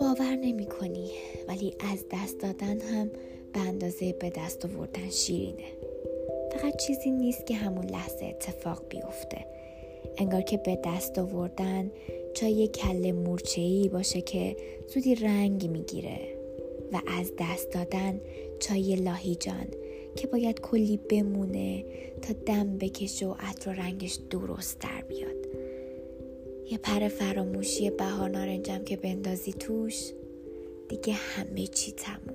[0.00, 1.10] باور نمی کنی
[1.48, 3.10] ولی از دست دادن هم
[3.52, 5.64] به اندازه به دست آوردن شیرینه.
[6.52, 9.46] فقط چیزی نیست که همون لحظه اتفاق بیفته.
[10.18, 11.90] انگار که به دست آوردن
[12.34, 14.56] چای کل مورچه‌ای باشه که
[14.88, 16.18] زودی رنگ می‌گیره.
[16.92, 18.20] و از دست دادن
[18.58, 19.66] چای لاهیجان
[20.16, 21.84] که باید کلی بمونه
[22.22, 25.46] تا دم بکشه و عطر و رنگش درست در بیاد.
[26.70, 30.12] یه پر فراموشی بهار نارنجم که بندازی توش
[30.88, 32.33] دیگه همه چی تموم